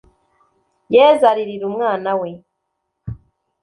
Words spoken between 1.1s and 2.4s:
aririra umwana we